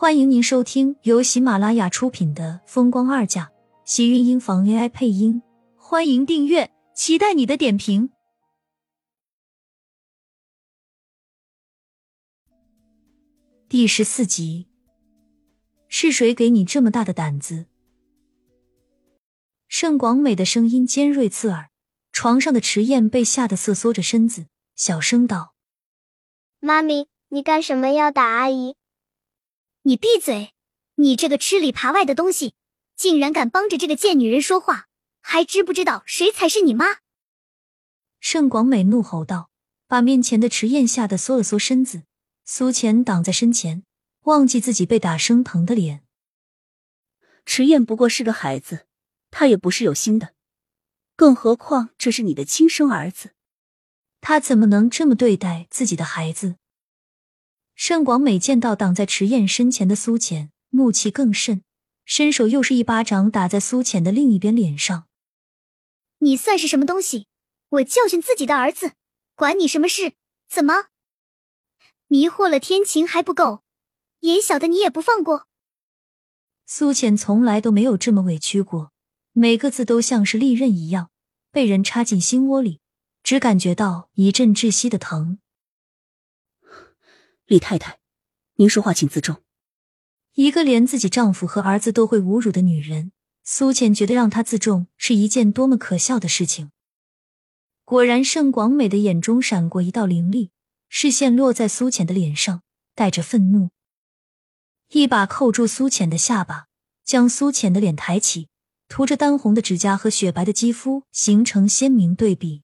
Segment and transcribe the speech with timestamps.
[0.00, 3.44] 欢迎您收听由喜马拉雅出品的《风光二嫁》，
[3.84, 5.42] 喜运音房 AI 配音。
[5.76, 8.08] 欢迎订阅，期待你的点评。
[13.68, 14.68] 第十四集，
[15.86, 17.66] 是谁给你这么大的胆子？
[19.68, 21.68] 盛广美的声音尖锐刺耳，
[22.10, 25.52] 床上的迟燕被吓得瑟缩着身子，小声道
[26.58, 28.76] ：“妈咪，你干什么要打阿姨？”
[29.82, 30.52] 你闭嘴！
[30.96, 32.54] 你这个吃里扒外的东西，
[32.96, 34.88] 竟然敢帮着这个贱女人说话，
[35.22, 36.98] 还知不知道谁才是你妈？
[38.20, 39.50] 盛广美怒吼道，
[39.86, 42.02] 把面前的迟燕吓得缩了缩身子。
[42.44, 43.82] 苏浅挡在身前，
[44.24, 46.04] 忘记自己被打生疼的脸。
[47.46, 48.86] 迟燕不过是个孩子，
[49.30, 50.34] 他也不是有心的，
[51.16, 53.32] 更何况这是你的亲生儿子，
[54.20, 56.56] 他怎么能这么对待自己的孩子？
[57.82, 61.64] 盛广美见到挡在池燕身前的苏浅，怒气更甚，
[62.04, 65.06] 伸手又是一巴掌打在苏浅的另一边脸上。
[66.18, 67.26] 你算是什么东西？
[67.70, 68.92] 我教训自己的儿子，
[69.34, 70.12] 管你什么事？
[70.46, 70.88] 怎么
[72.06, 73.62] 迷惑了天晴还不够，
[74.20, 75.46] 眼小的你也不放过？
[76.66, 78.92] 苏浅从来都没有这么委屈过，
[79.32, 81.08] 每个字都像是利刃一样，
[81.50, 82.80] 被人插进心窝里，
[83.22, 85.39] 只感觉到一阵窒息的疼。
[87.50, 87.98] 李太太，
[88.58, 89.42] 您说话请自重。
[90.34, 93.10] 一个连自己丈夫和儿子都会侮辱的女人，
[93.42, 96.70] 苏浅觉得让她自重是一件多么可笑的事情。
[97.84, 100.52] 果然，盛广美的眼中闪过一道凌厉，
[100.88, 102.62] 视线落在苏浅的脸上，
[102.94, 103.70] 带着愤怒，
[104.90, 106.68] 一把扣住苏浅的下巴，
[107.04, 108.46] 将苏浅的脸抬起，
[108.86, 112.62] 涂着丹红的指甲和雪白的肌肤形成鲜明对比，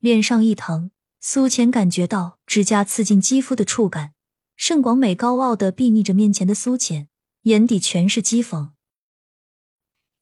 [0.00, 0.90] 脸上一疼。
[1.22, 4.14] 苏浅感觉到指甲刺进肌肤的触感，
[4.56, 7.08] 盛广美高傲的睥睨着面前的苏浅，
[7.42, 8.70] 眼底全是讥讽。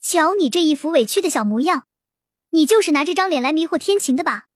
[0.00, 1.86] 瞧你这一副委屈的小模样，
[2.50, 4.48] 你就是拿这张脸来迷惑天晴的吧？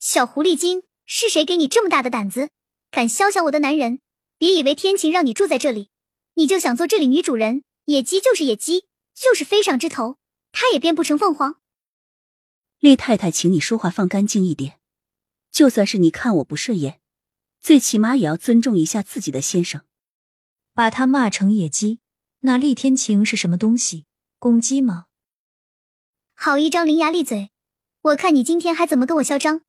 [0.00, 2.50] 小狐狸精，是谁给你这么大的胆子，
[2.90, 4.00] 敢削小我的男人？
[4.38, 5.90] 别以为天晴让你住在这里，
[6.34, 7.62] 你就想做这里女主人？
[7.84, 10.18] 野鸡就是野鸡，就是飞上枝头，
[10.50, 11.60] 它也变不成凤凰。
[12.80, 14.80] 厉太太，请你说话放干净一点。
[15.52, 17.00] 就算是你看我不顺眼，
[17.60, 19.82] 最起码也要尊重一下自己的先生。
[20.72, 22.00] 把他骂成野鸡，
[22.40, 24.06] 那厉天晴是什么东西？
[24.38, 25.04] 公鸡吗？
[26.34, 27.50] 好一张伶牙俐嘴，
[28.00, 29.60] 我看你今天还怎么跟我嚣张！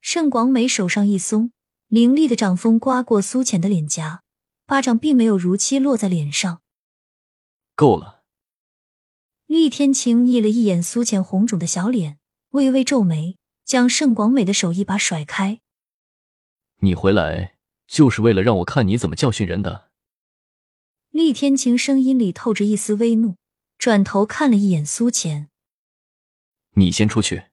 [0.00, 1.52] 盛广美手上一松，
[1.88, 4.22] 凌厉的掌风刮过苏浅的脸颊，
[4.64, 6.62] 巴掌并没有如期落在脸上。
[7.74, 8.22] 够了！
[9.46, 12.20] 厉天晴睨了一眼苏浅红肿的小脸，
[12.50, 13.36] 微微皱眉。
[13.70, 15.60] 将盛广美的手一把甩开。
[16.80, 17.54] 你回来
[17.86, 19.90] 就是为了让我看你怎么教训人的。
[21.10, 23.36] 厉天晴声音里透着一丝微怒，
[23.78, 25.50] 转头看了一眼苏浅。
[26.74, 27.44] 你先出去。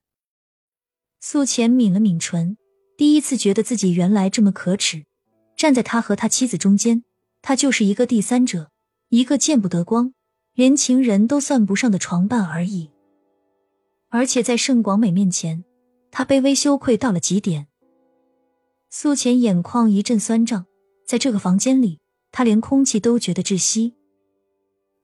[1.20, 2.56] 苏浅抿了抿唇，
[2.96, 5.04] 第一次觉得自己原来这么可耻。
[5.56, 7.04] 站在他和他妻子中间，
[7.42, 8.72] 他就是一个第三者，
[9.10, 10.12] 一个见不得光，
[10.54, 12.90] 连情人都算不上的床伴而已。
[14.08, 15.62] 而且在盛广美面前。
[16.10, 17.68] 他卑微羞愧到了极点，
[18.90, 20.66] 苏浅眼眶一阵酸胀，
[21.06, 22.00] 在这个房间里，
[22.32, 23.94] 他连空气都觉得窒息。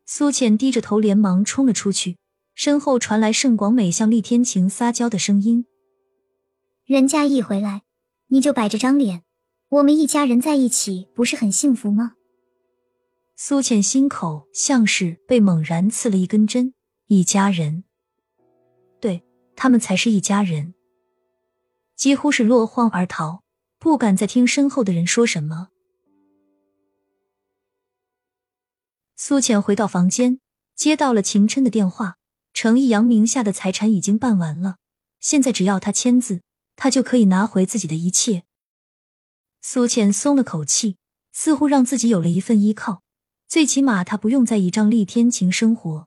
[0.07, 2.19] 苏浅低着头，连忙冲了出去，
[2.55, 5.67] 身后传来盛广美向厉天晴撒娇的声音
[6.85, 7.83] ：“人家一回来，
[8.29, 9.23] 你就摆着张脸，
[9.69, 12.15] 我们一家人在一起不是很幸福吗？”
[13.37, 16.75] 苏浅心口像是被猛然刺了一根针，
[17.09, 17.85] 一家人，
[19.01, 19.23] 对
[19.57, 20.75] 他们才是一家人。
[21.97, 23.43] 几乎是落荒而逃，
[23.79, 25.69] 不敢再听身后的人说什么。
[29.17, 30.41] 苏浅回到房间，
[30.75, 32.17] 接到了秦琛的电话。
[32.53, 34.77] 程逸阳名下的财产已经办完了，
[35.19, 36.43] 现在只要他签字，
[36.77, 38.45] 他就可以拿回自己的一切。
[39.61, 40.97] 苏浅松了口气，
[41.33, 43.03] 似乎让自己有了一份依靠，
[43.49, 46.07] 最起码他不用再倚仗厉天晴生活。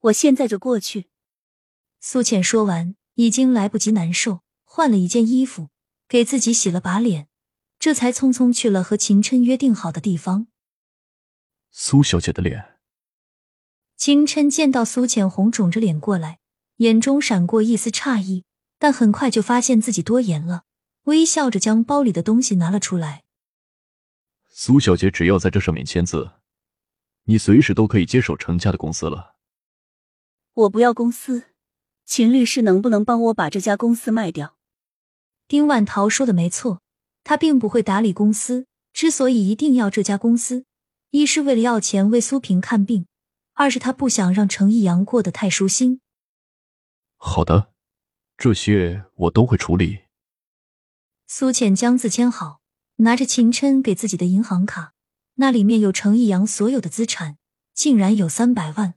[0.00, 1.10] 我现在就过去。
[2.00, 4.40] 苏浅说完，已经来不及难受。
[4.70, 5.70] 换了一件衣服，
[6.06, 7.26] 给自己洗了把脸，
[7.78, 10.46] 这才匆匆去了和秦琛约定好的地方。
[11.70, 12.76] 苏小姐的脸。
[13.96, 16.38] 秦琛见到苏浅红肿着脸过来，
[16.76, 18.44] 眼中闪过一丝诧异，
[18.78, 20.64] 但很快就发现自己多言了，
[21.04, 23.24] 微笑着将包里的东西拿了出来。
[24.48, 26.32] 苏小姐只要在这上面签字，
[27.24, 29.36] 你随时都可以接手程家的公司了。
[30.52, 31.54] 我不要公司，
[32.04, 34.57] 秦律师能不能帮我把这家公司卖掉？
[35.48, 36.82] 丁万桃说的没错，
[37.24, 40.66] 他并不会打理公司，之所以一定要这家公司，
[41.10, 43.06] 一是为了要钱为苏萍看病，
[43.54, 46.00] 二是他不想让程逸阳过得太舒心。
[47.16, 47.72] 好的，
[48.36, 50.00] 这些我都会处理。
[51.26, 52.60] 苏浅将字签好，
[52.96, 54.92] 拿着秦琛给自己的银行卡，
[55.36, 57.38] 那里面有程逸阳所有的资产，
[57.72, 58.94] 竟然有三百万。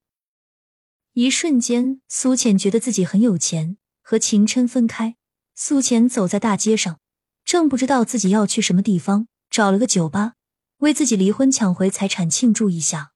[1.13, 3.77] 一瞬间，苏浅觉得自己很有钱。
[4.03, 5.15] 和秦琛分开，
[5.63, 6.97] 苏浅走在大街上，
[7.45, 10.33] 正不知道自己要去什么地方，找了个酒吧，
[10.79, 13.11] 为自己离婚抢回财产庆祝一下。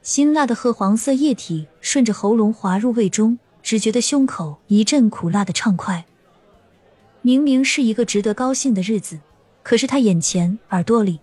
[0.00, 6.06] 辛辣的褐黄色液体顺着喉咙滑入胃中，只觉得胸口一阵苦辣的畅快。
[7.20, 9.18] 明明是一个值得高兴的日子，
[9.64, 11.18] 可是他眼前、耳朵里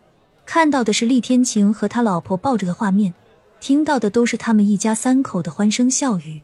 [0.45, 3.13] 看到的是厉天晴和他老婆抱着的画面。
[3.61, 6.41] 听到的都是他们一家三口的欢声笑语。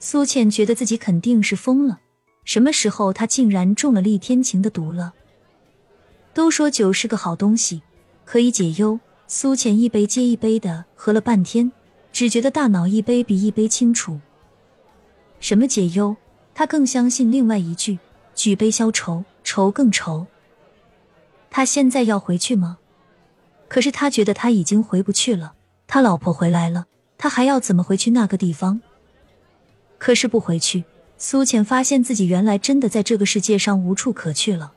[0.00, 2.00] 苏浅觉得自己肯定是疯了，
[2.44, 5.14] 什么时候他竟然中了厉天晴的毒了？
[6.32, 7.82] 都说酒是个好东西，
[8.24, 8.98] 可以解忧。
[9.26, 11.70] 苏浅一杯接一杯的喝了半天，
[12.12, 14.20] 只觉得大脑一杯比一杯清楚。
[15.40, 16.16] 什么解忧？
[16.54, 17.98] 他更相信另外一句：
[18.34, 20.26] 举杯消愁，愁更愁。
[21.50, 22.78] 他现在要回去吗？
[23.68, 25.52] 可是他觉得他已经回不去了。
[25.86, 26.86] 他老婆回来了，
[27.18, 28.80] 他还要怎么回去那个地方？
[29.98, 30.84] 可是不回去，
[31.18, 34.72] 苏浅发现自己原来真的在这个世界上无处可去了。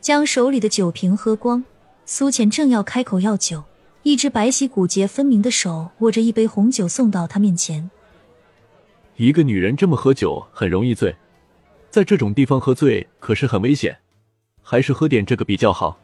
[0.00, 1.64] 将手里的酒瓶喝光，
[2.04, 3.64] 苏浅正要开口要酒，
[4.02, 7.90] 一只白皙骨节分明的手握着一杯红酒送到他面前。
[9.16, 11.14] 一个女人这么喝酒很容易醉，
[11.90, 13.98] 在这种地方喝醉可是很危险，
[14.62, 15.98] 还是喝点这个比较好。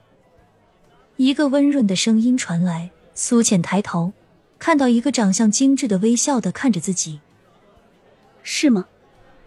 [1.16, 2.90] 一个温润的声音传来。
[3.18, 4.12] 苏浅抬头，
[4.58, 7.20] 看到一个长相精致的微笑的看着自己。
[8.48, 8.86] 是吗？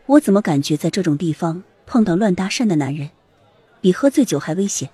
[0.07, 3.11] 我怎么感觉在这种地方碰到乱搭讪的男人，
[3.79, 4.89] 比喝醉酒还危险？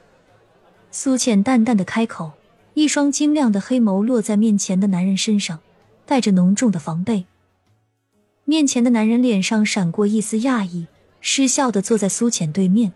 [0.92, 2.34] 苏浅淡淡的开口，
[2.76, 5.60] 一双晶亮的黑眸落在面前的男人身上，
[6.06, 7.26] 带着浓重的防备。
[8.44, 10.86] 面前的男人脸上闪过一丝讶异，
[11.20, 12.94] 失笑的坐在苏浅对面。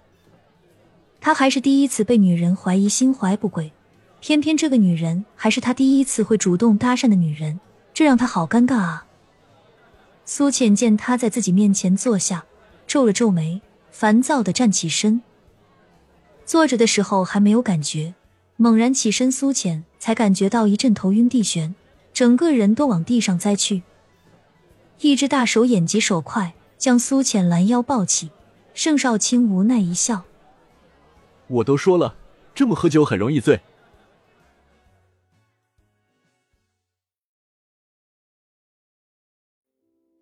[1.20, 3.74] 他还是第一次被女人怀疑心怀不轨。
[4.22, 7.60] 偏偏这个女人还是他第一次会主动搭讪的女人，
[7.96, 9.06] 这让他好尴尬啊！
[10.32, 12.46] 苏浅见他在自己面前坐下，
[12.86, 15.24] 皱了皱眉，烦躁的站起身。
[16.46, 18.14] 坐着的时候还没有感觉，
[18.56, 21.74] 猛然起身，苏浅才感觉到一阵头晕地旋，
[22.14, 23.82] 整个人都往地上栽去。
[25.00, 28.30] 一只大手眼疾手快，将苏浅拦腰抱起。
[28.76, 30.26] 盛少卿无奈一笑
[31.50, 32.14] ：“我都说了，
[32.54, 33.62] 这么喝酒很容易醉。”